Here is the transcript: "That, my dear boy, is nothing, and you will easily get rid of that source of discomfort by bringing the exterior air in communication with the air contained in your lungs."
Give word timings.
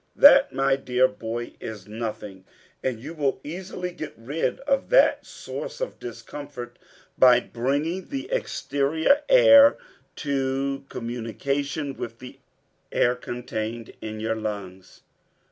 "That, 0.15 0.51
my 0.51 0.77
dear 0.77 1.07
boy, 1.07 1.53
is 1.59 1.85
nothing, 1.87 2.43
and 2.83 2.99
you 2.99 3.13
will 3.13 3.39
easily 3.43 3.91
get 3.91 4.15
rid 4.17 4.59
of 4.61 4.89
that 4.89 5.27
source 5.27 5.79
of 5.79 5.99
discomfort 5.99 6.79
by 7.19 7.39
bringing 7.39 8.07
the 8.07 8.27
exterior 8.31 9.21
air 9.29 9.77
in 10.25 10.85
communication 10.89 11.93
with 11.95 12.17
the 12.17 12.39
air 12.91 13.13
contained 13.15 13.93
in 14.01 14.19
your 14.19 14.35
lungs." 14.35 15.01